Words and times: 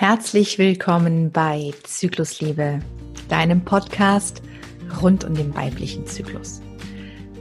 Herzlich 0.00 0.58
willkommen 0.58 1.32
bei 1.32 1.72
Zyklusliebe, 1.82 2.78
deinem 3.28 3.64
Podcast 3.64 4.42
rund 5.02 5.24
um 5.24 5.34
den 5.34 5.52
weiblichen 5.56 6.06
Zyklus. 6.06 6.60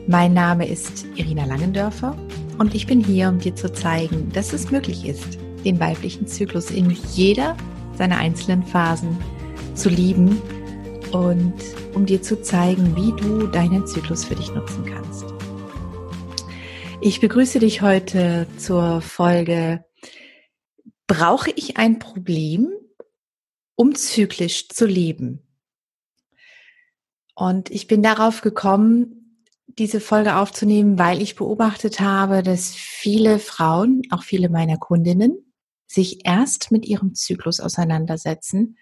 Mein 0.08 0.34
Name 0.34 0.68
ist 0.68 1.06
Irina 1.14 1.46
Langendörfer 1.46 2.18
und 2.58 2.74
ich 2.74 2.88
bin 2.88 3.00
hier, 3.00 3.30
um 3.30 3.38
dir 3.38 3.56
zu 3.56 3.72
zeigen, 3.72 4.32
dass 4.32 4.54
es 4.54 4.72
möglich 4.72 5.06
ist, 5.06 5.38
den 5.66 5.80
weiblichen 5.80 6.26
Zyklus 6.26 6.72
in 6.72 6.90
jeder 7.14 7.56
seiner 7.96 8.18
einzelnen 8.18 8.64
Phasen 8.64 9.16
zu 9.76 9.90
lieben 9.90 10.42
und 11.12 11.54
um 11.94 12.08
dir 12.08 12.24
zu 12.24 12.42
zeigen, 12.42 12.96
wie 12.96 13.12
du 13.22 13.46
deinen 13.46 13.86
Zyklus 13.86 14.26
für 14.26 14.34
dich 14.34 14.52
nutzen 14.52 14.84
kannst. 14.84 15.26
Ich 17.02 17.22
begrüße 17.22 17.60
dich 17.60 17.84
heute 17.84 18.48
zur 18.58 19.02
Folge 19.02 19.84
Brauche 21.08 21.52
ich 21.52 21.78
ein 21.78 22.00
Problem, 22.00 22.70
um 23.76 23.96
zyklisch 23.96 24.68
zu 24.68 24.86
leben? 24.86 25.48
Und 27.34 27.70
ich 27.72 27.88
bin 27.88 28.04
darauf 28.04 28.42
gekommen, 28.42 29.46
diese 29.68 30.02
Folge 30.02 30.36
aufzunehmen, 30.36 30.98
weil 30.98 31.22
ich 31.22 31.36
beobachtet 31.36 32.00
habe, 32.00 32.44
dass 32.44 32.74
viele 32.76 33.40
Frauen, 33.40 34.02
auch 34.10 34.24
viele 34.24 34.50
meiner 34.50 34.78
Kundinnen, 34.78 35.54
sich 35.86 36.26
erst 36.26 36.72
mit 36.72 36.86
ihrem 36.86 37.16
Zyklus 37.16 37.60
auseinandersetzen, 37.60 38.78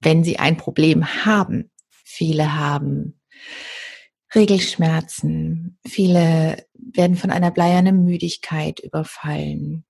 wenn 0.00 0.24
sie 0.24 0.38
ein 0.38 0.56
Problem 0.56 1.24
haben. 1.24 1.70
Viele 1.90 2.54
haben 2.54 3.20
Regelschmerzen, 4.34 5.78
viele 5.86 6.66
werden 6.74 7.16
von 7.16 7.30
einer 7.30 7.50
bleiernen 7.50 8.04
Müdigkeit 8.04 8.80
überfallen, 8.80 9.84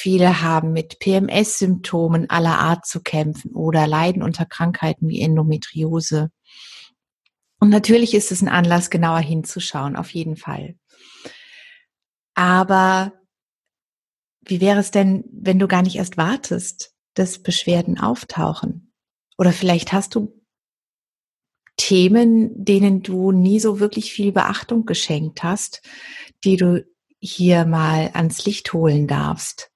Viele 0.00 0.42
haben 0.42 0.72
mit 0.72 1.00
PMS-Symptomen 1.00 2.30
aller 2.30 2.56
Art 2.56 2.86
zu 2.86 3.02
kämpfen 3.02 3.50
oder 3.56 3.88
leiden 3.88 4.22
unter 4.22 4.46
Krankheiten 4.46 5.08
wie 5.08 5.20
Endometriose. 5.20 6.30
Und 7.58 7.70
natürlich 7.70 8.14
ist 8.14 8.30
es 8.30 8.40
ein 8.40 8.46
Anlass, 8.46 8.90
genauer 8.90 9.18
hinzuschauen, 9.18 9.96
auf 9.96 10.14
jeden 10.14 10.36
Fall. 10.36 10.76
Aber 12.36 13.12
wie 14.42 14.60
wäre 14.60 14.78
es 14.78 14.92
denn, 14.92 15.24
wenn 15.32 15.58
du 15.58 15.66
gar 15.66 15.82
nicht 15.82 15.96
erst 15.96 16.16
wartest, 16.16 16.94
dass 17.14 17.42
Beschwerden 17.42 17.98
auftauchen? 17.98 18.92
Oder 19.36 19.52
vielleicht 19.52 19.92
hast 19.92 20.14
du 20.14 20.44
Themen, 21.76 22.52
denen 22.64 23.02
du 23.02 23.32
nie 23.32 23.58
so 23.58 23.80
wirklich 23.80 24.12
viel 24.12 24.30
Beachtung 24.30 24.86
geschenkt 24.86 25.42
hast, 25.42 25.82
die 26.44 26.56
du 26.56 26.86
hier 27.18 27.64
mal 27.64 28.12
ans 28.14 28.44
Licht 28.44 28.72
holen 28.72 29.08
darfst. 29.08 29.72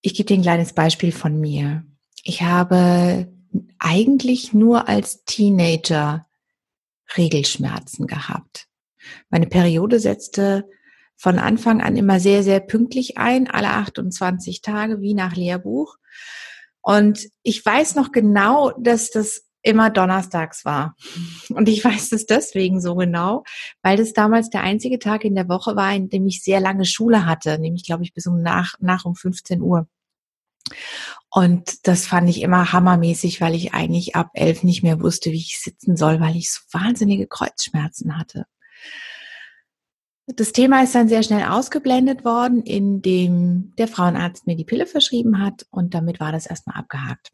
Ich 0.00 0.14
gebe 0.14 0.26
dir 0.26 0.34
ein 0.34 0.42
kleines 0.42 0.72
Beispiel 0.72 1.12
von 1.12 1.40
mir. 1.40 1.84
Ich 2.24 2.42
habe 2.42 3.32
eigentlich 3.78 4.52
nur 4.52 4.88
als 4.88 5.24
Teenager 5.24 6.26
Regelschmerzen 7.16 8.06
gehabt. 8.06 8.68
Meine 9.28 9.46
Periode 9.46 10.00
setzte 10.00 10.68
von 11.16 11.38
Anfang 11.38 11.80
an 11.80 11.96
immer 11.96 12.20
sehr, 12.20 12.42
sehr 12.42 12.60
pünktlich 12.60 13.18
ein, 13.18 13.48
alle 13.48 13.68
28 13.68 14.60
Tage, 14.60 15.00
wie 15.00 15.14
nach 15.14 15.36
Lehrbuch. 15.36 15.96
Und 16.80 17.28
ich 17.42 17.64
weiß 17.64 17.94
noch 17.94 18.10
genau, 18.10 18.72
dass 18.72 19.10
das 19.10 19.44
immer 19.62 19.90
donnerstags 19.90 20.64
war. 20.64 20.96
Und 21.50 21.68
ich 21.68 21.84
weiß 21.84 22.10
das 22.10 22.26
deswegen 22.26 22.80
so 22.80 22.94
genau, 22.94 23.44
weil 23.82 23.96
das 23.96 24.12
damals 24.12 24.50
der 24.50 24.62
einzige 24.62 24.98
Tag 24.98 25.24
in 25.24 25.34
der 25.34 25.48
Woche 25.48 25.76
war, 25.76 25.92
in 25.94 26.08
dem 26.08 26.26
ich 26.26 26.42
sehr 26.42 26.60
lange 26.60 26.84
Schule 26.84 27.26
hatte, 27.26 27.58
nämlich 27.58 27.84
glaube 27.84 28.02
ich 28.02 28.12
bis 28.12 28.26
um 28.26 28.42
nach, 28.42 28.74
nach 28.80 29.04
um 29.04 29.14
15 29.14 29.62
Uhr. 29.62 29.86
Und 31.30 31.86
das 31.86 32.06
fand 32.06 32.28
ich 32.28 32.42
immer 32.42 32.72
hammermäßig, 32.72 33.40
weil 33.40 33.54
ich 33.54 33.72
eigentlich 33.72 34.16
ab 34.16 34.30
elf 34.34 34.62
nicht 34.62 34.82
mehr 34.82 35.00
wusste, 35.00 35.30
wie 35.32 35.36
ich 35.36 35.60
sitzen 35.60 35.96
soll, 35.96 36.20
weil 36.20 36.36
ich 36.36 36.52
so 36.52 36.60
wahnsinnige 36.72 37.26
Kreuzschmerzen 37.26 38.18
hatte. 38.18 38.46
Das 40.26 40.52
Thema 40.52 40.82
ist 40.82 40.94
dann 40.94 41.08
sehr 41.08 41.22
schnell 41.22 41.48
ausgeblendet 41.48 42.24
worden, 42.24 42.62
indem 42.62 43.74
der 43.76 43.88
Frauenarzt 43.88 44.46
mir 44.46 44.56
die 44.56 44.64
Pille 44.64 44.86
verschrieben 44.86 45.42
hat 45.42 45.66
und 45.70 45.94
damit 45.94 46.20
war 46.20 46.32
das 46.32 46.46
erstmal 46.46 46.76
abgehakt. 46.76 47.32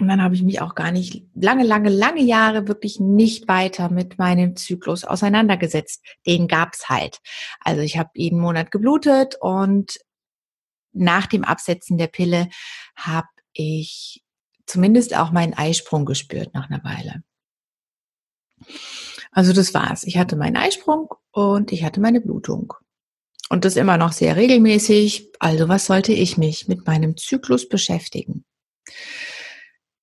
Und 0.00 0.08
dann 0.08 0.22
habe 0.22 0.34
ich 0.34 0.42
mich 0.42 0.60
auch 0.60 0.74
gar 0.74 0.92
nicht 0.92 1.24
lange, 1.34 1.64
lange, 1.64 1.88
lange 1.88 2.22
Jahre 2.22 2.68
wirklich 2.68 3.00
nicht 3.00 3.48
weiter 3.48 3.90
mit 3.90 4.18
meinem 4.18 4.56
Zyklus 4.56 5.04
auseinandergesetzt. 5.04 6.04
Den 6.26 6.46
gab's 6.46 6.88
halt. 6.88 7.20
Also 7.60 7.82
ich 7.82 7.98
habe 7.98 8.10
jeden 8.14 8.40
Monat 8.40 8.70
geblutet 8.70 9.36
und 9.40 9.98
nach 10.92 11.26
dem 11.26 11.44
Absetzen 11.44 11.98
der 11.98 12.06
Pille 12.06 12.48
habe 12.96 13.28
ich 13.52 14.24
zumindest 14.66 15.16
auch 15.16 15.32
meinen 15.32 15.54
Eisprung 15.54 16.04
gespürt 16.04 16.54
nach 16.54 16.70
einer 16.70 16.84
Weile. 16.84 17.22
Also 19.32 19.52
das 19.52 19.74
war's. 19.74 20.04
Ich 20.04 20.18
hatte 20.18 20.36
meinen 20.36 20.56
Eisprung 20.56 21.14
und 21.30 21.72
ich 21.72 21.84
hatte 21.84 22.00
meine 22.00 22.20
Blutung. 22.20 22.74
Und 23.50 23.64
das 23.64 23.76
immer 23.76 23.96
noch 23.96 24.12
sehr 24.12 24.36
regelmäßig. 24.36 25.32
Also 25.38 25.68
was 25.68 25.86
sollte 25.86 26.12
ich 26.12 26.36
mich 26.36 26.68
mit 26.68 26.86
meinem 26.86 27.16
Zyklus 27.16 27.68
beschäftigen? 27.68 28.44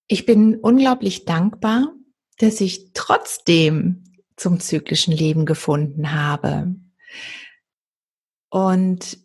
Ich 0.07 0.25
bin 0.25 0.57
unglaublich 0.57 1.25
dankbar, 1.25 1.91
dass 2.37 2.61
ich 2.61 2.91
trotzdem 2.93 4.03
zum 4.35 4.59
zyklischen 4.59 5.13
Leben 5.13 5.45
gefunden 5.45 6.11
habe. 6.11 6.75
Und 8.49 9.17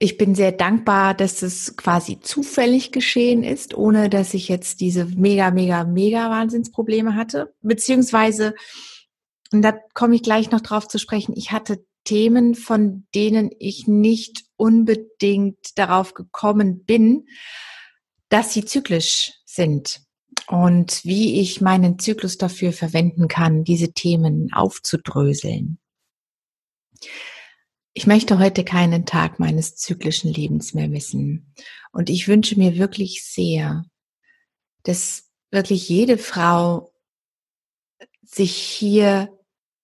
ich 0.00 0.16
bin 0.16 0.34
sehr 0.34 0.52
dankbar, 0.52 1.14
dass 1.14 1.42
es 1.42 1.76
quasi 1.76 2.20
zufällig 2.20 2.92
geschehen 2.92 3.42
ist, 3.42 3.74
ohne 3.74 4.08
dass 4.08 4.34
ich 4.34 4.48
jetzt 4.48 4.80
diese 4.80 5.04
mega, 5.04 5.50
mega, 5.50 5.84
mega 5.84 6.30
Wahnsinnsprobleme 6.30 7.14
hatte. 7.14 7.54
Beziehungsweise, 7.62 8.54
und 9.52 9.62
da 9.62 9.72
komme 9.94 10.14
ich 10.14 10.22
gleich 10.22 10.50
noch 10.50 10.60
drauf 10.60 10.88
zu 10.88 10.98
sprechen, 10.98 11.34
ich 11.36 11.52
hatte 11.52 11.84
Themen, 12.04 12.54
von 12.54 13.06
denen 13.14 13.50
ich 13.58 13.86
nicht 13.86 14.44
unbedingt 14.56 15.78
darauf 15.78 16.14
gekommen 16.14 16.84
bin, 16.84 17.26
dass 18.28 18.52
sie 18.52 18.64
zyklisch 18.64 19.34
sind 19.44 20.07
und 20.48 21.04
wie 21.04 21.40
ich 21.40 21.60
meinen 21.60 21.98
Zyklus 21.98 22.38
dafür 22.38 22.72
verwenden 22.72 23.28
kann, 23.28 23.64
diese 23.64 23.92
Themen 23.92 24.52
aufzudröseln. 24.52 25.78
Ich 27.92 28.06
möchte 28.06 28.38
heute 28.38 28.64
keinen 28.64 29.04
Tag 29.04 29.38
meines 29.38 29.76
zyklischen 29.76 30.32
Lebens 30.32 30.72
mehr 30.72 30.88
missen. 30.88 31.52
Und 31.92 32.10
ich 32.10 32.28
wünsche 32.28 32.58
mir 32.58 32.78
wirklich 32.78 33.24
sehr, 33.24 33.84
dass 34.84 35.28
wirklich 35.50 35.88
jede 35.88 36.16
Frau 36.16 36.92
sich 38.22 38.54
hier 38.56 39.36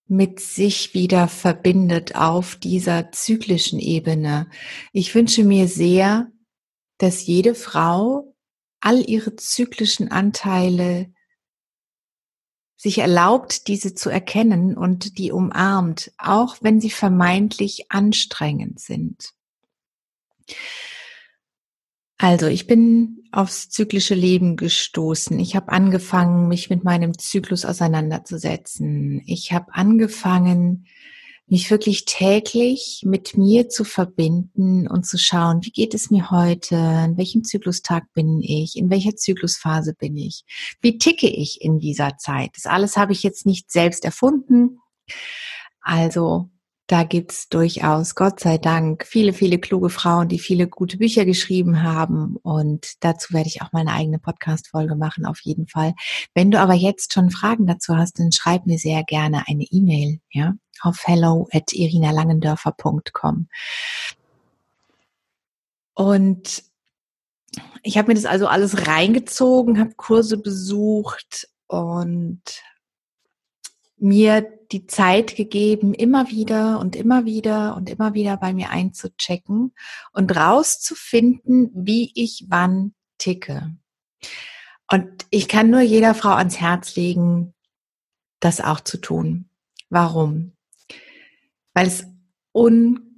mit 0.07 0.41
sich 0.41 0.95
wieder 0.95 1.29
verbindet 1.29 2.15
auf 2.15 2.57
dieser 2.57 3.11
zyklischen 3.11 3.81
Ebene. 3.81 4.49
Ich 4.93 5.15
wünsche 5.15 5.45
mir 5.45 5.67
sehr, 5.67 6.31
dass 6.99 7.27
jede 7.27 7.55
Frau 7.55 8.34
all 8.84 9.09
ihre 9.09 9.37
zyklischen 9.37 10.11
Anteile 10.11 11.12
sich 12.77 12.99
erlaubt, 12.99 13.67
diese 13.67 13.95
zu 13.95 14.11
erkennen 14.11 14.77
und 14.77 15.17
die 15.17 15.33
umarmt, 15.33 16.12
auch 16.19 16.59
wenn 16.61 16.83
sie 16.83 16.91
vermeintlich 16.91 17.87
anstrengend 17.91 18.78
sind. 18.78 19.33
Also, 22.19 22.47
ich 22.47 22.67
bin 22.67 23.25
aufs 23.33 23.71
zyklische 23.71 24.15
Leben 24.15 24.56
gestoßen. 24.56 25.39
Ich 25.41 25.56
habe 25.56 25.72
angefangen, 25.72 26.49
mich 26.49 26.69
mit 26.69 26.84
meinem 26.84 27.19
Zyklus 27.19 27.65
auseinanderzusetzen. 27.65 29.22
Ich 29.25 29.53
habe 29.53 29.75
angefangen, 29.75 30.87
mich 31.47 31.71
wirklich 31.71 32.05
täglich 32.06 33.03
mit 33.05 33.37
mir 33.37 33.69
zu 33.69 33.84
verbinden 33.84 34.88
und 34.88 35.06
zu 35.06 35.19
schauen, 35.19 35.60
wie 35.62 35.71
geht 35.71 35.94
es 35.94 36.10
mir 36.10 36.31
heute, 36.31 36.75
in 36.75 37.16
welchem 37.16 37.45
Zyklustag 37.45 38.04
bin 38.15 38.41
ich, 38.41 38.77
in 38.77 38.91
welcher 38.91 39.15
Zyklusphase 39.15 39.95
bin 39.95 40.16
ich, 40.16 40.45
wie 40.80 40.98
ticke 40.98 41.28
ich 41.28 41.60
in 41.60 41.78
dieser 41.78 42.16
Zeit. 42.16 42.51
Das 42.54 42.66
alles 42.66 42.97
habe 42.97 43.13
ich 43.13 43.22
jetzt 43.22 43.45
nicht 43.45 43.71
selbst 43.71 44.04
erfunden. 44.04 44.78
Also 45.80 46.48
da 46.86 47.03
gibt's 47.03 47.48
durchaus, 47.48 48.15
Gott 48.15 48.41
sei 48.41 48.59
Dank, 48.59 49.07
viele, 49.07 49.33
viele 49.33 49.59
kluge 49.59 49.89
Frauen, 49.89 50.28
die 50.28 50.39
viele 50.39 50.69
gute 50.69 50.98
Bücher 50.98 51.25
geschrieben 51.25 51.83
haben. 51.83 52.36
Und 52.42 53.03
dazu 53.03 53.33
werde 53.33 53.48
ich 53.48 53.63
auch 53.63 53.72
meine 53.72 53.92
eigene 53.92 54.19
Podcast-Folge 54.19 54.95
machen, 54.95 55.25
auf 55.25 55.41
jeden 55.42 55.66
Fall. 55.66 55.95
Wenn 56.34 56.51
du 56.51 56.60
aber 56.60 56.75
jetzt 56.75 57.15
schon 57.15 57.31
Fragen 57.31 57.66
dazu 57.66 57.97
hast, 57.97 58.19
dann 58.19 58.33
schreib 58.33 58.66
mir 58.66 58.78
sehr 58.78 59.03
gerne 59.03 59.45
eine 59.48 59.65
E-Mail, 59.71 60.21
ja, 60.31 60.54
auf 60.83 61.01
hello 61.07 61.48
at 61.53 61.72
irinalangendörfer.com. 61.72 63.48
Und 65.95 66.65
ich 67.83 67.97
habe 67.97 68.09
mir 68.09 68.15
das 68.15 68.27
also 68.27 68.47
alles 68.47 68.86
reingezogen, 68.86 69.78
habe 69.78 69.95
Kurse 69.97 70.36
besucht 70.36 71.48
und 71.66 72.42
mir 74.04 74.47
die 74.71 74.86
Zeit 74.86 75.34
gegeben, 75.34 75.95
immer 75.95 76.28
wieder 76.28 76.78
und 76.78 76.95
immer 76.95 77.24
wieder 77.24 77.74
und 77.74 77.89
immer 77.89 78.12
wieder 78.12 78.36
bei 78.36 78.53
mir 78.53 78.68
einzuchecken 78.71 79.72
und 80.12 80.36
rauszufinden, 80.36 81.71
wie 81.74 82.12
ich 82.15 82.45
wann 82.48 82.95
ticke. 83.18 83.74
Und 84.91 85.27
ich 85.30 85.48
kann 85.48 85.71
nur 85.71 85.80
jeder 85.80 86.15
Frau 86.15 86.34
ans 86.34 86.60
Herz 86.60 86.97
legen, 86.97 87.54
das 88.41 88.60
auch 88.60 88.80
zu 88.80 88.98
tun. 88.98 89.48
Warum? 89.89 90.53
Weil 91.72 91.86
es 91.86 92.04
unglaublich 92.53 93.09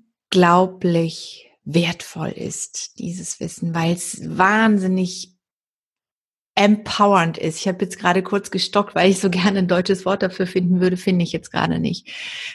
wertvoll 1.65 2.29
ist, 2.29 3.01
dieses 3.01 3.41
Wissen, 3.41 3.75
weil 3.75 3.95
es 3.95 4.39
wahnsinnig 4.39 5.36
empowernd 6.57 7.37
ist. 7.37 7.59
Ich 7.59 7.69
habe 7.69 7.85
jetzt 7.85 7.99
gerade 7.99 8.23
kurz 8.23 8.51
gestockt, 8.51 8.95
weil 8.95 9.11
ich 9.11 9.21
so 9.21 9.31
gerne 9.31 9.61
ein 9.61 9.69
deutsches 9.69 10.05
Wort 10.05 10.23
dafür 10.23 10.47
finden 10.47 10.81
würde, 10.81 10.97
finde 10.97 11.23
ich 11.23 11.33
jetzt 11.33 11.53
gerade 11.53 11.79
nicht. 11.79 12.09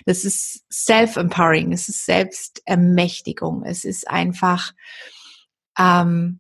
Das 0.06 0.26
ist 0.26 0.66
self-empowering, 0.74 1.72
es 1.72 1.88
ist 1.88 2.06
Selbstermächtigung, 2.06 3.64
es 3.64 3.86
ist 3.86 4.10
einfach, 4.10 4.74
ähm, 5.78 6.40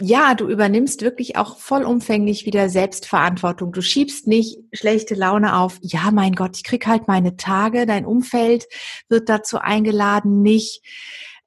ja, 0.00 0.34
du 0.34 0.48
übernimmst 0.48 1.02
wirklich 1.02 1.36
auch 1.36 1.58
vollumfänglich 1.58 2.46
wieder 2.46 2.68
Selbstverantwortung. 2.68 3.72
Du 3.72 3.80
schiebst 3.82 4.26
nicht 4.28 4.58
schlechte 4.72 5.14
Laune 5.14 5.56
auf, 5.56 5.78
ja, 5.82 6.10
mein 6.12 6.34
Gott, 6.34 6.56
ich 6.56 6.64
krieg 6.64 6.86
halt 6.86 7.08
meine 7.08 7.36
Tage, 7.36 7.86
dein 7.86 8.06
Umfeld 8.06 8.66
wird 9.08 9.28
dazu 9.28 9.58
eingeladen, 9.58 10.42
nicht 10.42 10.82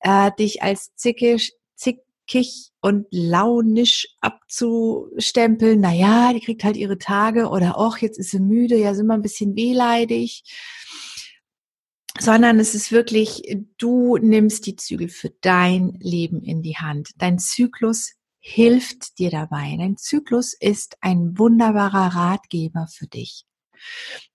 äh, 0.02 0.32
dich 0.38 0.64
als 0.64 0.96
zickig, 0.96 1.54
zickig 2.32 2.72
und 2.82 3.08
launisch 3.12 4.08
abzustempeln. 4.22 5.80
Naja, 5.80 6.34
die 6.34 6.40
kriegt 6.40 6.64
halt 6.64 6.78
ihre 6.78 6.98
Tage 6.98 7.50
oder 7.50 7.78
och, 7.78 7.98
jetzt 7.98 8.18
ist 8.18 8.32
sie 8.32 8.40
müde, 8.40 8.78
ja, 8.78 8.94
sind 8.94 9.08
wir 9.08 9.14
ein 9.14 9.22
bisschen 9.22 9.56
wehleidig. 9.56 10.44
Sondern 12.20 12.60
es 12.60 12.76
ist 12.76 12.92
wirklich, 12.92 13.42
du 13.78 14.18
nimmst 14.18 14.66
die 14.66 14.76
Zügel 14.76 15.10
für 15.10 15.30
dein 15.42 15.98
Leben 16.02 16.44
in 16.44 16.62
die 16.62 16.78
Hand. 16.78 17.12
Dein 17.18 17.40
Zyklus 17.40 18.14
hilft 18.40 19.18
dir 19.18 19.30
dabei. 19.30 19.76
Dein 19.78 19.98
Zyklus 19.98 20.54
ist 20.54 20.98
ein 21.02 21.38
wunderbarer 21.38 22.16
Ratgeber 22.16 22.88
für 22.92 23.08
dich. 23.08 23.46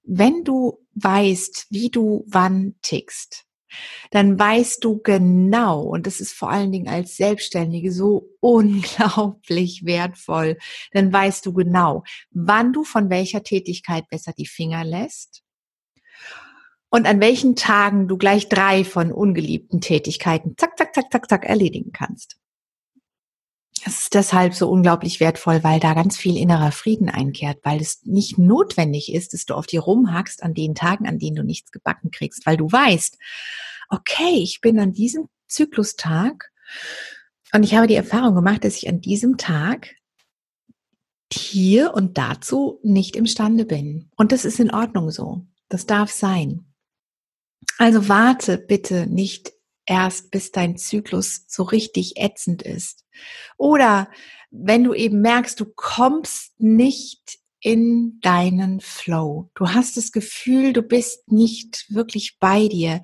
Wenn 0.02 0.42
du 0.42 0.84
weißt, 0.94 1.66
wie 1.70 1.90
du 1.90 2.25
wann 2.26 2.76
tickst, 2.82 3.45
dann 4.11 4.38
weißt 4.38 4.82
du 4.84 5.00
genau, 5.02 5.82
und 5.82 6.06
das 6.06 6.20
ist 6.20 6.32
vor 6.32 6.50
allen 6.50 6.73
Dingen 6.73 6.88
als 6.88 7.17
Selbstständige 7.17 7.93
so 7.93 8.31
unglaublich 8.40 9.84
wertvoll, 9.84 10.58
dann 10.93 11.12
weißt 11.12 11.44
du 11.46 11.52
genau, 11.52 12.05
wann 12.31 12.73
du 12.73 12.84
von 12.84 13.11
welcher 13.11 13.43
Tätigkeit 13.43 14.08
besser 14.08 14.32
die 14.37 14.46
Finger 14.46 14.84
lässt 14.84 15.43
und 16.90 17.06
an 17.06 17.20
welchen 17.20 17.56
Tagen 17.56 18.08
du 18.08 18.17
gleich 18.17 18.49
drei 18.49 18.84
von 18.84 19.12
ungeliebten 19.12 19.81
Tätigkeiten 19.81 20.55
zack, 20.56 20.78
zack, 20.78 20.94
zack, 20.94 21.12
zack, 21.12 21.28
zack 21.28 21.44
erledigen 21.44 21.93
kannst. 21.93 22.38
Es 23.87 24.00
ist 24.00 24.15
deshalb 24.15 24.53
so 24.53 24.69
unglaublich 24.69 25.21
wertvoll, 25.21 25.62
weil 25.62 25.79
da 25.79 25.94
ganz 25.94 26.17
viel 26.17 26.37
innerer 26.37 26.73
Frieden 26.73 27.09
einkehrt, 27.09 27.61
weil 27.62 27.81
es 27.81 28.00
nicht 28.03 28.37
notwendig 28.37 29.15
ist, 29.15 29.33
dass 29.33 29.44
du 29.47 29.55
auf 29.55 29.69
dir 29.69 29.81
rumhackst 29.81 30.43
an 30.43 30.55
den 30.55 30.75
Tagen, 30.75 31.06
an 31.06 31.21
denen 31.21 31.37
du 31.37 31.44
nichts 31.44 31.71
gebacken 31.71 32.11
kriegst, 32.11 32.47
weil 32.47 32.56
du 32.56 32.71
weißt, 32.71 33.17
okay, 33.88 34.41
ich 34.43 34.61
bin 34.61 34.81
an 34.81 34.93
diesem 34.93 35.29
Zyklustag 35.47 36.50
und 37.55 37.62
ich 37.62 37.77
habe 37.77 37.87
die 37.87 37.94
Erfahrung 37.94 38.35
gemacht, 38.35 38.65
dass 38.65 38.77
ich 38.77 38.88
an 38.88 39.00
diesem 39.00 39.37
Tag 39.37 39.94
hier 41.33 41.94
und 41.94 42.19
dazu 42.19 42.81
nicht 42.83 43.15
imstande 43.15 43.65
bin. 43.65 44.11
Und 44.17 44.33
das 44.33 44.44
ist 44.44 44.59
in 44.59 44.75
Ordnung 44.75 45.12
so. 45.12 45.47
Das 45.69 45.87
darf 45.87 46.11
sein. 46.11 46.65
Also 47.79 48.09
warte 48.09 48.59
bitte 48.59 49.06
nicht 49.06 49.53
erst, 49.87 50.31
bis 50.31 50.53
dein 50.53 50.77
Zyklus 50.77 51.44
so 51.49 51.62
richtig 51.62 52.17
ätzend 52.17 52.62
ist. 52.62 53.05
Oder 53.56 54.11
wenn 54.50 54.85
du 54.85 54.94
eben 54.94 55.21
merkst, 55.21 55.59
du 55.59 55.67
kommst 55.67 56.61
nicht 56.61 57.38
in 57.61 58.21
deinen 58.21 58.81
Flow. 58.81 59.50
Du 59.55 59.71
hast 59.71 59.97
das 59.97 60.12
Gefühl, 60.12 60.73
du 60.73 60.83
bist 60.83 61.33
nicht 61.33 61.87
wirklich 61.88 62.38
bei 62.38 62.69
dir. 62.69 63.03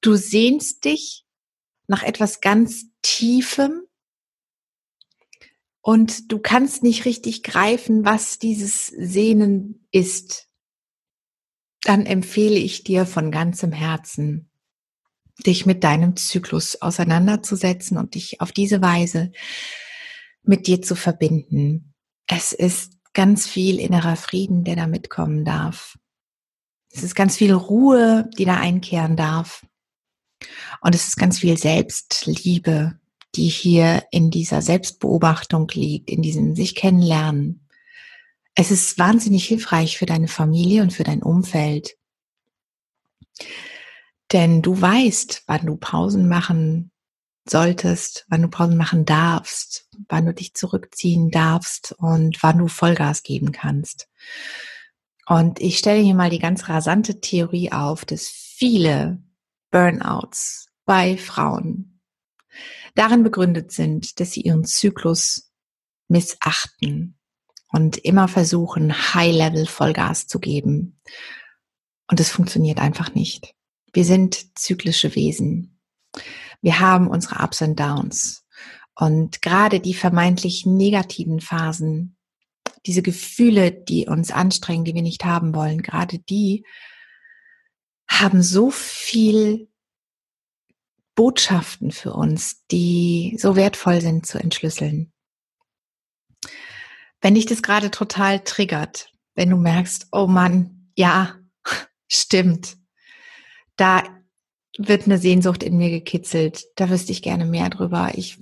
Du 0.00 0.16
sehnst 0.16 0.84
dich 0.84 1.24
nach 1.86 2.02
etwas 2.02 2.40
ganz 2.40 2.86
Tiefem 3.02 3.82
und 5.80 6.32
du 6.32 6.38
kannst 6.38 6.82
nicht 6.82 7.04
richtig 7.04 7.42
greifen, 7.42 8.04
was 8.04 8.38
dieses 8.38 8.86
Sehnen 8.86 9.86
ist. 9.90 10.48
Dann 11.82 12.06
empfehle 12.06 12.56
ich 12.56 12.84
dir 12.84 13.04
von 13.04 13.30
ganzem 13.30 13.70
Herzen, 13.72 14.50
dich 15.38 15.66
mit 15.66 15.84
deinem 15.84 16.16
Zyklus 16.16 16.80
auseinanderzusetzen 16.80 17.98
und 17.98 18.14
dich 18.14 18.40
auf 18.40 18.52
diese 18.52 18.80
Weise 18.82 19.32
mit 20.42 20.66
dir 20.66 20.82
zu 20.82 20.94
verbinden. 20.94 21.94
Es 22.26 22.52
ist 22.52 22.92
ganz 23.12 23.46
viel 23.46 23.78
innerer 23.78 24.16
Frieden, 24.16 24.64
der 24.64 24.76
da 24.76 24.86
mitkommen 24.86 25.44
darf. 25.44 25.98
Es 26.90 27.02
ist 27.02 27.14
ganz 27.14 27.36
viel 27.36 27.52
Ruhe, 27.52 28.28
die 28.38 28.44
da 28.44 28.56
einkehren 28.56 29.16
darf. 29.16 29.66
Und 30.80 30.94
es 30.94 31.08
ist 31.08 31.16
ganz 31.16 31.38
viel 31.38 31.56
Selbstliebe, 31.56 32.98
die 33.34 33.48
hier 33.48 34.04
in 34.10 34.30
dieser 34.30 34.62
Selbstbeobachtung 34.62 35.68
liegt, 35.74 36.10
in 36.10 36.22
diesem 36.22 36.54
sich 36.54 36.74
kennenlernen. 36.74 37.66
Es 38.54 38.70
ist 38.70 38.98
wahnsinnig 38.98 39.46
hilfreich 39.46 39.98
für 39.98 40.06
deine 40.06 40.28
Familie 40.28 40.82
und 40.82 40.92
für 40.92 41.02
dein 41.02 41.22
Umfeld. 41.22 41.96
Denn 44.32 44.62
du 44.62 44.80
weißt, 44.80 45.44
wann 45.46 45.66
du 45.66 45.76
Pausen 45.76 46.28
machen 46.28 46.90
solltest, 47.48 48.24
wann 48.28 48.42
du 48.42 48.48
Pausen 48.48 48.76
machen 48.76 49.04
darfst, 49.04 49.88
wann 50.08 50.26
du 50.26 50.34
dich 50.34 50.54
zurückziehen 50.54 51.30
darfst 51.30 51.94
und 51.98 52.42
wann 52.42 52.58
du 52.58 52.68
Vollgas 52.68 53.22
geben 53.22 53.52
kannst. 53.52 54.08
Und 55.26 55.60
ich 55.60 55.78
stelle 55.78 56.00
hier 56.00 56.14
mal 56.14 56.30
die 56.30 56.38
ganz 56.38 56.68
rasante 56.68 57.20
Theorie 57.20 57.72
auf, 57.72 58.04
dass 58.04 58.28
viele 58.28 59.22
Burnouts 59.70 60.68
bei 60.84 61.16
Frauen 61.16 62.00
darin 62.94 63.22
begründet 63.22 63.72
sind, 63.72 64.20
dass 64.20 64.32
sie 64.32 64.42
ihren 64.42 64.64
Zyklus 64.64 65.50
missachten 66.08 67.18
und 67.72 67.96
immer 67.98 68.28
versuchen, 68.28 69.14
High-Level 69.14 69.66
Vollgas 69.66 70.26
zu 70.26 70.38
geben. 70.38 71.00
Und 72.08 72.20
es 72.20 72.30
funktioniert 72.30 72.78
einfach 72.78 73.14
nicht. 73.14 73.54
Wir 73.94 74.04
sind 74.04 74.58
zyklische 74.58 75.14
Wesen. 75.14 75.80
Wir 76.60 76.80
haben 76.80 77.06
unsere 77.06 77.42
Ups 77.42 77.62
und 77.62 77.78
Downs. 77.78 78.44
Und 78.96 79.40
gerade 79.40 79.78
die 79.78 79.94
vermeintlich 79.94 80.66
negativen 80.66 81.40
Phasen, 81.40 82.16
diese 82.86 83.02
Gefühle, 83.02 83.70
die 83.72 84.06
uns 84.06 84.32
anstrengen, 84.32 84.84
die 84.84 84.94
wir 84.94 85.02
nicht 85.02 85.24
haben 85.24 85.54
wollen, 85.54 85.80
gerade 85.80 86.18
die 86.18 86.66
haben 88.08 88.42
so 88.42 88.70
viel 88.70 89.68
Botschaften 91.14 91.92
für 91.92 92.12
uns, 92.12 92.64
die 92.72 93.36
so 93.38 93.54
wertvoll 93.54 94.00
sind 94.00 94.26
zu 94.26 94.38
entschlüsseln. 94.38 95.12
Wenn 97.20 97.36
dich 97.36 97.46
das 97.46 97.62
gerade 97.62 97.92
total 97.92 98.40
triggert, 98.40 99.12
wenn 99.34 99.50
du 99.50 99.56
merkst, 99.56 100.08
oh 100.10 100.26
Mann, 100.26 100.90
ja, 100.96 101.38
stimmt, 102.08 102.76
da 103.76 104.02
wird 104.78 105.06
eine 105.06 105.18
Sehnsucht 105.18 105.62
in 105.62 105.76
mir 105.76 105.90
gekitzelt. 105.90 106.64
Da 106.76 106.90
wüsste 106.90 107.12
ich 107.12 107.22
gerne 107.22 107.44
mehr 107.44 107.70
drüber. 107.70 108.12
Ich 108.14 108.38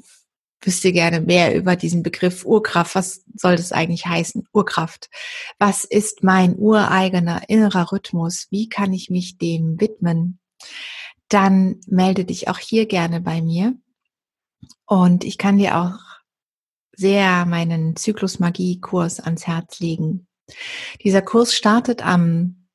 wüsste 0.60 0.92
gerne 0.92 1.20
mehr 1.20 1.54
über 1.54 1.76
diesen 1.76 2.02
Begriff 2.02 2.44
Urkraft. 2.44 2.94
Was 2.94 3.24
soll 3.34 3.56
das 3.56 3.72
eigentlich 3.72 4.06
heißen? 4.06 4.46
Urkraft. 4.52 5.10
Was 5.58 5.84
ist 5.84 6.22
mein 6.22 6.56
ureigener 6.56 7.48
innerer 7.48 7.92
Rhythmus? 7.92 8.46
Wie 8.50 8.68
kann 8.68 8.92
ich 8.92 9.10
mich 9.10 9.38
dem 9.38 9.80
widmen? 9.80 10.38
Dann 11.28 11.80
melde 11.86 12.24
dich 12.24 12.48
auch 12.48 12.58
hier 12.58 12.86
gerne 12.86 13.20
bei 13.20 13.42
mir. 13.42 13.74
Und 14.86 15.24
ich 15.24 15.38
kann 15.38 15.58
dir 15.58 15.78
auch 15.78 15.98
sehr 16.94 17.46
meinen 17.46 17.96
Zyklusmagie-Kurs 17.96 19.20
ans 19.20 19.46
Herz 19.46 19.80
legen. 19.80 20.28
Dieser 21.02 21.22
Kurs 21.22 21.54
startet 21.54 22.04
am 22.04 22.68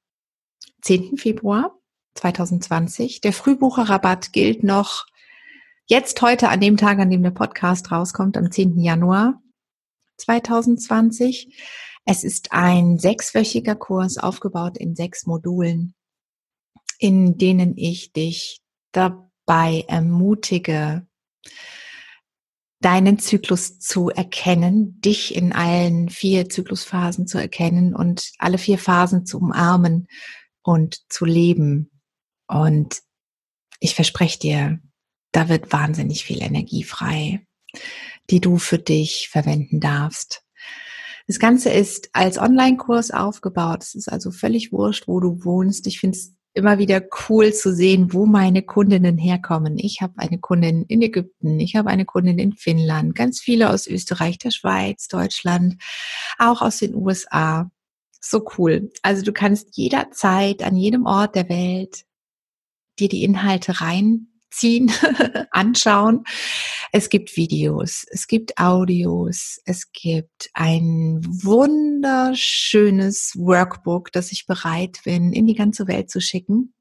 10. 0.82 1.18
Februar 1.18 1.78
2020. 2.18 3.22
Der 3.22 3.34
Frühbucherrabatt 3.34 4.34
gilt 4.34 4.64
noch 4.64 5.06
jetzt 5.86 6.22
heute 6.22 6.50
an 6.50 6.60
dem 6.60 6.78
Tag, 6.78 7.00
an 7.00 7.10
dem 7.10 7.24
der 7.24 7.32
Podcast 7.32 7.92
rauskommt, 7.92 8.38
am 8.38 8.52
10. 8.52 8.80
Januar 8.80 9.42
2020. 10.18 11.56
Es 12.06 12.24
ist 12.24 12.52
ein 12.52 12.98
sechswöchiger 12.98 13.76
Kurs 13.76 14.18
aufgebaut 14.18 14.78
in 14.78 14.96
sechs 14.96 15.26
Modulen, 15.26 15.94
in 17.00 17.38
denen 17.38 17.78
ich 17.78 18.14
dich 18.14 18.62
dabei 18.92 19.86
ermutige, 19.88 21.06
deinen 22.80 23.20
Zyklus 23.20 23.80
zu 23.80 24.10
erkennen, 24.10 25.02
dich 25.02 25.36
in 25.36 25.52
allen 25.52 26.10
vier 26.10 26.48
Zyklusphasen 26.50 27.28
zu 27.28 27.38
erkennen 27.38 27.96
und 27.96 28.32
alle 28.38 28.58
vier 28.58 28.78
Phasen 28.78 29.26
zu 29.26 29.40
umarmen 29.40 30.08
und 30.62 31.12
zu 31.12 31.26
leben. 31.26 31.97
Und 32.48 33.01
ich 33.80 33.96
verspreche 33.96 34.39
dir, 34.39 34.80
da 35.32 35.50
wird 35.50 35.72
wahnsinnig 35.72 36.24
viel 36.24 36.42
Energie 36.42 36.84
frei. 36.84 37.46
die 38.30 38.42
du 38.42 38.58
für 38.58 38.80
dich 38.80 39.30
verwenden 39.32 39.80
darfst. 39.80 40.44
Das 41.27 41.39
Ganze 41.39 41.70
ist 41.70 42.10
als 42.13 42.38
Online-Kurs 42.38 43.12
aufgebaut. 43.12 43.84
Es 43.84 43.96
ist 43.96 44.12
also 44.12 44.32
völlig 44.32 44.72
wurscht, 44.72 45.08
wo 45.08 45.20
du 45.20 45.44
wohnst. 45.44 45.88
Ich 45.88 46.00
finde 46.00 46.18
es 46.18 46.34
immer 46.54 46.80
wieder 46.80 47.04
cool 47.30 47.54
zu 47.54 47.74
sehen, 47.74 48.13
wo 48.13 48.25
meine 48.25 48.63
Kundinnen 48.63 49.18
herkommen. 49.18 49.77
Ich 49.77 50.01
habe 50.01 50.13
eine 50.18 50.39
Kundin 50.39 50.86
in 50.88 51.01
Ägypten, 51.01 51.60
ich 51.60 51.75
habe 51.75 51.89
eine 51.89 52.06
Kundin 52.06 52.39
in 52.39 52.54
Finnland, 52.54 53.13
ganz 53.13 53.39
viele 53.39 53.70
aus 53.70 53.86
Österreich, 53.86 54.39
der 54.39 54.51
Schweiz, 54.51 55.08
Deutschland, 55.08 55.75
auch 56.39 56.62
aus 56.62 56.77
den 56.77 56.96
USA. 56.96 57.70
So 58.20 58.44
cool. 58.58 58.89
Also 59.04 59.22
du 59.22 59.34
kannst 59.34 59.77
jederzeit 59.77 60.63
an 60.63 60.75
jedem 60.75 61.06
Ort 61.06 61.36
der 61.36 61.48
Welt 61.50 62.07
dir 63.00 63.10
die 63.10 63.24
Inhalte 63.24 63.82
reinziehen, 63.82 64.92
anschauen. 65.51 66.24
Es 66.92 67.10
gibt 67.10 67.38
Videos, 67.38 68.06
es 68.10 68.27
gibt 68.27 68.58
Audios, 68.58 69.60
es 69.66 69.92
gibt 69.92 70.50
ein 70.54 71.22
wunderschönes 71.24 73.34
Workbook, 73.36 74.12
das 74.12 74.32
ich 74.32 74.46
bereit 74.46 75.00
bin, 75.04 75.34
in 75.34 75.46
die 75.46 75.56
ganze 75.56 75.88
Welt 75.88 76.10
zu 76.10 76.22
schicken. 76.22 76.74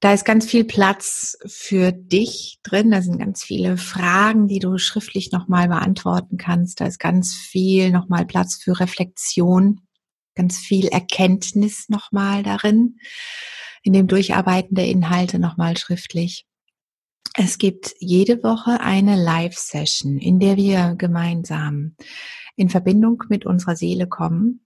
Da 0.00 0.14
ist 0.14 0.24
ganz 0.24 0.46
viel 0.46 0.64
Platz 0.64 1.36
für 1.46 1.92
dich 1.92 2.58
drin. 2.62 2.90
Da 2.90 3.02
sind 3.02 3.18
ganz 3.18 3.44
viele 3.44 3.76
Fragen, 3.76 4.48
die 4.48 4.58
du 4.58 4.78
schriftlich 4.78 5.30
nochmal 5.30 5.68
beantworten 5.68 6.38
kannst. 6.38 6.80
Da 6.80 6.86
ist 6.86 6.98
ganz 6.98 7.34
viel 7.34 7.90
nochmal 7.90 8.24
Platz 8.24 8.56
für 8.56 8.80
Reflexion, 8.80 9.82
ganz 10.34 10.56
viel 10.56 10.88
Erkenntnis 10.88 11.90
nochmal 11.90 12.42
darin, 12.42 12.96
in 13.82 13.92
dem 13.92 14.06
Durcharbeiten 14.06 14.74
der 14.74 14.86
Inhalte 14.86 15.38
nochmal 15.38 15.76
schriftlich. 15.76 16.46
Es 17.36 17.58
gibt 17.58 17.94
jede 17.98 18.42
Woche 18.42 18.80
eine 18.80 19.16
Live-Session, 19.16 20.18
in 20.18 20.40
der 20.40 20.56
wir 20.56 20.94
gemeinsam 20.96 21.94
in 22.56 22.68
Verbindung 22.68 23.22
mit 23.28 23.46
unserer 23.46 23.76
Seele 23.76 24.06
kommen. 24.08 24.60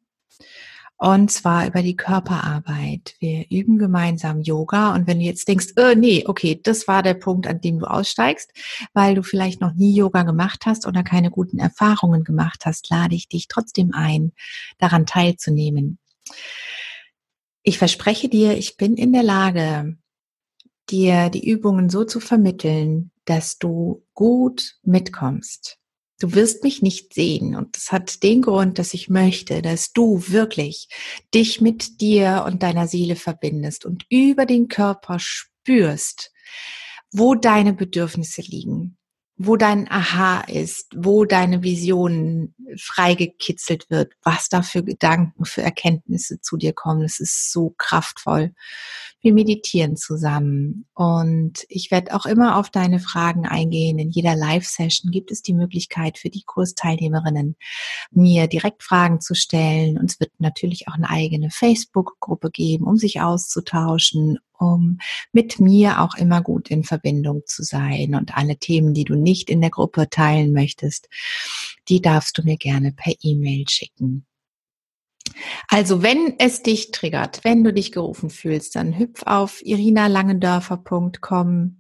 Und 0.96 1.30
zwar 1.30 1.66
über 1.66 1.82
die 1.82 1.96
Körperarbeit. 1.96 3.16
Wir 3.18 3.44
üben 3.50 3.78
gemeinsam 3.78 4.40
Yoga. 4.40 4.94
Und 4.94 5.06
wenn 5.06 5.18
du 5.18 5.24
jetzt 5.24 5.48
denkst, 5.48 5.74
äh, 5.76 5.94
nee, 5.94 6.24
okay, 6.26 6.58
das 6.62 6.88
war 6.88 7.02
der 7.02 7.14
Punkt, 7.14 7.46
an 7.46 7.60
dem 7.60 7.80
du 7.80 7.86
aussteigst, 7.86 8.50
weil 8.94 9.14
du 9.14 9.22
vielleicht 9.22 9.60
noch 9.60 9.74
nie 9.74 9.94
Yoga 9.94 10.22
gemacht 10.22 10.64
hast 10.66 10.86
oder 10.86 11.02
keine 11.02 11.30
guten 11.30 11.58
Erfahrungen 11.58 12.24
gemacht 12.24 12.62
hast, 12.64 12.88
lade 12.90 13.14
ich 13.14 13.28
dich 13.28 13.48
trotzdem 13.48 13.92
ein, 13.92 14.32
daran 14.78 15.04
teilzunehmen. 15.04 15.98
Ich 17.66 17.78
verspreche 17.78 18.28
dir, 18.28 18.58
ich 18.58 18.76
bin 18.76 18.94
in 18.94 19.14
der 19.14 19.22
Lage, 19.22 19.96
dir 20.90 21.30
die 21.30 21.48
Übungen 21.48 21.88
so 21.88 22.04
zu 22.04 22.20
vermitteln, 22.20 23.10
dass 23.24 23.56
du 23.56 24.04
gut 24.12 24.76
mitkommst. 24.82 25.78
Du 26.20 26.34
wirst 26.34 26.62
mich 26.62 26.82
nicht 26.82 27.14
sehen 27.14 27.56
und 27.56 27.74
das 27.74 27.90
hat 27.90 28.22
den 28.22 28.42
Grund, 28.42 28.78
dass 28.78 28.92
ich 28.92 29.08
möchte, 29.08 29.62
dass 29.62 29.94
du 29.94 30.22
wirklich 30.28 30.88
dich 31.32 31.62
mit 31.62 32.02
dir 32.02 32.44
und 32.46 32.62
deiner 32.62 32.86
Seele 32.86 33.16
verbindest 33.16 33.86
und 33.86 34.04
über 34.10 34.44
den 34.44 34.68
Körper 34.68 35.18
spürst, 35.18 36.32
wo 37.12 37.34
deine 37.34 37.72
Bedürfnisse 37.72 38.42
liegen, 38.42 38.98
wo 39.36 39.56
dein 39.56 39.90
Aha 39.90 40.42
ist, 40.42 40.92
wo 40.94 41.24
deine 41.24 41.64
Vision 41.64 42.54
freigekitzelt 42.80 43.90
wird, 43.90 44.12
was 44.22 44.48
da 44.48 44.62
für 44.62 44.84
Gedanken, 44.84 45.44
für 45.44 45.62
Erkenntnisse 45.62 46.40
zu 46.40 46.56
dir 46.56 46.72
kommen. 46.72 47.02
Es 47.02 47.18
ist 47.18 47.50
so 47.50 47.74
kraftvoll. 47.76 48.54
Wir 49.20 49.32
meditieren 49.32 49.96
zusammen 49.96 50.86
und 50.94 51.64
ich 51.68 51.90
werde 51.90 52.14
auch 52.14 52.26
immer 52.26 52.56
auf 52.58 52.70
deine 52.70 53.00
Fragen 53.00 53.46
eingehen. 53.46 53.98
In 53.98 54.10
jeder 54.10 54.36
Live-Session 54.36 55.10
gibt 55.10 55.32
es 55.32 55.42
die 55.42 55.54
Möglichkeit 55.54 56.18
für 56.18 56.30
die 56.30 56.44
Kursteilnehmerinnen, 56.44 57.56
mir 58.12 58.46
direkt 58.46 58.84
Fragen 58.84 59.20
zu 59.20 59.34
stellen. 59.34 59.98
Und 59.98 60.12
es 60.12 60.20
wird 60.20 60.30
natürlich 60.38 60.86
auch 60.86 60.94
eine 60.94 61.10
eigene 61.10 61.50
Facebook-Gruppe 61.50 62.50
geben, 62.50 62.84
um 62.84 62.98
sich 62.98 63.20
auszutauschen 63.20 64.38
um 64.58 64.98
mit 65.32 65.60
mir 65.60 66.00
auch 66.00 66.16
immer 66.16 66.42
gut 66.42 66.70
in 66.70 66.84
Verbindung 66.84 67.42
zu 67.46 67.62
sein. 67.62 68.14
Und 68.14 68.36
alle 68.36 68.56
Themen, 68.56 68.94
die 68.94 69.04
du 69.04 69.14
nicht 69.14 69.50
in 69.50 69.60
der 69.60 69.68
Gruppe 69.70 70.08
teilen 70.10 70.52
möchtest, 70.52 71.08
die 71.88 72.00
darfst 72.00 72.38
du 72.38 72.42
mir 72.42 72.56
gerne 72.56 72.92
per 72.92 73.12
E-Mail 73.20 73.68
schicken. 73.68 74.24
Also, 75.68 76.02
wenn 76.02 76.34
es 76.38 76.62
dich 76.62 76.90
triggert, 76.90 77.44
wenn 77.44 77.62
du 77.64 77.72
dich 77.72 77.92
gerufen 77.92 78.28
fühlst, 78.30 78.76
dann 78.76 78.98
hüpf 78.98 79.22
auf 79.26 79.64
irinalangendörfer.com. 79.64 81.78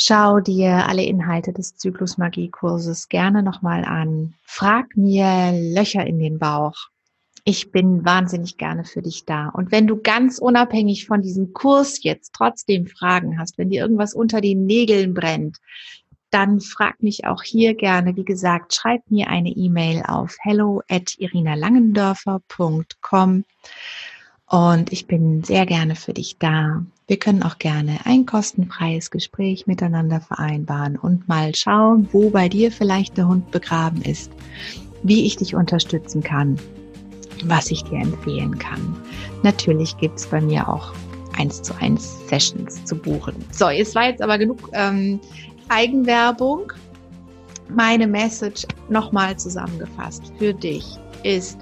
Schau 0.00 0.38
dir 0.40 0.88
alle 0.88 1.02
Inhalte 1.02 1.52
des 1.52 1.76
Zyklusmagie-Kurses 1.76 3.08
gerne 3.08 3.42
nochmal 3.42 3.84
an. 3.84 4.34
Frag 4.44 4.96
mir 4.96 5.50
Löcher 5.52 6.06
in 6.06 6.20
den 6.20 6.38
Bauch 6.38 6.76
ich 7.48 7.72
bin 7.72 8.04
wahnsinnig 8.04 8.58
gerne 8.58 8.84
für 8.84 9.00
dich 9.00 9.24
da. 9.24 9.48
Und 9.48 9.72
wenn 9.72 9.86
du 9.86 9.96
ganz 9.96 10.38
unabhängig 10.38 11.06
von 11.06 11.22
diesem 11.22 11.54
Kurs 11.54 12.02
jetzt 12.02 12.34
trotzdem 12.34 12.86
Fragen 12.86 13.38
hast, 13.38 13.56
wenn 13.56 13.70
dir 13.70 13.80
irgendwas 13.80 14.12
unter 14.12 14.42
den 14.42 14.66
Nägeln 14.66 15.14
brennt, 15.14 15.56
dann 16.30 16.60
frag 16.60 17.02
mich 17.02 17.24
auch 17.24 17.42
hier 17.42 17.74
gerne. 17.74 18.16
Wie 18.16 18.26
gesagt, 18.26 18.74
schreib 18.74 19.00
mir 19.10 19.28
eine 19.28 19.48
E-Mail 19.48 20.02
auf 20.06 20.36
hello 20.40 20.82
at 20.90 21.14
irinalangendörfer.com 21.16 23.44
und 24.50 24.92
ich 24.92 25.06
bin 25.06 25.42
sehr 25.42 25.64
gerne 25.64 25.96
für 25.96 26.12
dich 26.12 26.36
da. 26.36 26.84
Wir 27.06 27.18
können 27.18 27.42
auch 27.42 27.56
gerne 27.56 28.00
ein 28.04 28.26
kostenfreies 28.26 29.10
Gespräch 29.10 29.66
miteinander 29.66 30.20
vereinbaren 30.20 30.98
und 30.98 31.28
mal 31.28 31.54
schauen, 31.54 32.10
wo 32.12 32.28
bei 32.28 32.50
dir 32.50 32.70
vielleicht 32.70 33.16
der 33.16 33.26
Hund 33.26 33.50
begraben 33.50 34.02
ist, 34.02 34.30
wie 35.02 35.24
ich 35.24 35.36
dich 35.36 35.54
unterstützen 35.54 36.22
kann 36.22 36.58
was 37.46 37.70
ich 37.70 37.84
dir 37.84 37.98
empfehlen 37.98 38.58
kann. 38.58 38.96
Natürlich 39.42 39.96
gibt 39.98 40.18
es 40.18 40.26
bei 40.26 40.40
mir 40.40 40.68
auch 40.68 40.92
eins 41.36 41.62
zu 41.62 41.74
eins 41.80 42.18
Sessions 42.28 42.84
zu 42.84 42.96
buchen. 42.96 43.34
So, 43.52 43.70
jetzt 43.70 43.94
war 43.94 44.08
jetzt 44.08 44.22
aber 44.22 44.38
genug 44.38 44.70
ähm, 44.72 45.20
Eigenwerbung. 45.68 46.72
Meine 47.68 48.06
Message 48.06 48.66
nochmal 48.88 49.36
zusammengefasst 49.38 50.32
für 50.38 50.54
dich 50.54 50.84
ist, 51.22 51.58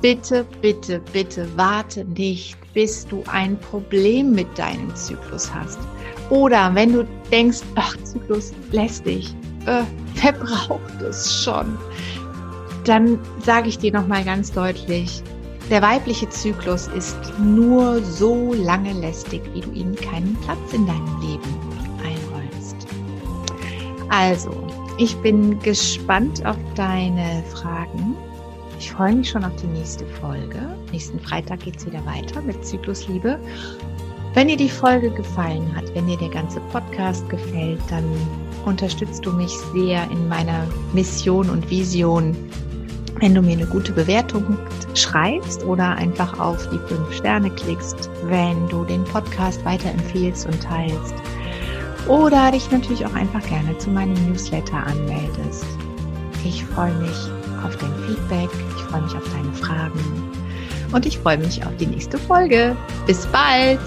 bitte, 0.00 0.44
bitte, 0.60 1.00
bitte 1.12 1.46
warte 1.56 2.04
nicht, 2.04 2.56
bis 2.72 3.06
du 3.06 3.22
ein 3.30 3.58
Problem 3.58 4.32
mit 4.32 4.58
deinem 4.58 4.94
Zyklus 4.96 5.52
hast. 5.54 5.78
Oder 6.30 6.74
wenn 6.74 6.92
du 6.92 7.06
denkst, 7.30 7.60
ach, 7.76 7.96
Zyklus 8.04 8.52
lästig, 8.72 9.34
äh, 9.66 9.82
wer 10.22 10.32
braucht 10.32 11.00
es 11.02 11.42
schon? 11.42 11.78
Dann 12.84 13.18
sage 13.44 13.68
ich 13.68 13.78
dir 13.78 13.92
nochmal 13.92 14.24
ganz 14.24 14.52
deutlich, 14.52 15.22
der 15.70 15.80
weibliche 15.80 16.28
Zyklus 16.28 16.88
ist 16.88 17.16
nur 17.38 18.02
so 18.02 18.52
lange 18.52 18.92
lästig, 18.92 19.42
wie 19.54 19.62
du 19.62 19.70
ihm 19.72 19.94
keinen 19.94 20.36
Platz 20.42 20.72
in 20.72 20.86
deinem 20.86 21.20
Leben 21.22 21.54
einräumst. 22.02 22.76
Also, 24.10 24.50
ich 24.98 25.16
bin 25.16 25.58
gespannt 25.60 26.44
auf 26.44 26.56
deine 26.74 27.42
Fragen. 27.54 28.14
Ich 28.78 28.92
freue 28.92 29.14
mich 29.14 29.30
schon 29.30 29.44
auf 29.44 29.56
die 29.56 29.66
nächste 29.68 30.04
Folge. 30.06 30.76
Nächsten 30.92 31.18
Freitag 31.18 31.60
geht 31.60 31.76
es 31.78 31.86
wieder 31.86 32.04
weiter 32.04 32.42
mit 32.42 32.64
Zyklusliebe. 32.66 33.38
Wenn 34.34 34.48
dir 34.48 34.56
die 34.56 34.68
Folge 34.68 35.10
gefallen 35.10 35.74
hat, 35.74 35.84
wenn 35.94 36.06
dir 36.06 36.18
der 36.18 36.28
ganze 36.28 36.60
Podcast 36.72 37.28
gefällt, 37.30 37.80
dann 37.88 38.04
unterstützt 38.66 39.24
du 39.24 39.32
mich 39.32 39.52
sehr 39.72 40.10
in 40.10 40.28
meiner 40.28 40.66
Mission 40.92 41.48
und 41.48 41.70
Vision, 41.70 42.36
wenn 43.24 43.34
du 43.34 43.40
mir 43.40 43.52
eine 43.52 43.64
gute 43.64 43.90
Bewertung 43.90 44.58
schreibst 44.92 45.64
oder 45.64 45.92
einfach 45.92 46.38
auf 46.38 46.68
die 46.68 46.78
fünf 46.88 47.10
Sterne 47.14 47.48
klickst, 47.48 48.10
wenn 48.24 48.68
du 48.68 48.84
den 48.84 49.02
Podcast 49.04 49.64
weiterempfehlst 49.64 50.44
und 50.44 50.62
teilst. 50.62 51.14
Oder 52.06 52.50
dich 52.50 52.70
natürlich 52.70 53.06
auch 53.06 53.14
einfach 53.14 53.40
gerne 53.48 53.78
zu 53.78 53.88
meinem 53.88 54.12
Newsletter 54.28 54.76
anmeldest. 54.76 55.64
Ich 56.44 56.66
freue 56.66 56.92
mich 56.96 57.16
auf 57.64 57.74
dein 57.78 57.94
Feedback, 58.06 58.50
ich 58.76 58.82
freue 58.82 59.00
mich 59.00 59.16
auf 59.16 59.24
deine 59.32 59.54
Fragen 59.54 60.30
und 60.92 61.06
ich 61.06 61.18
freue 61.18 61.38
mich 61.38 61.64
auf 61.64 61.74
die 61.78 61.86
nächste 61.86 62.18
Folge. 62.18 62.76
Bis 63.06 63.24
bald! 63.28 63.80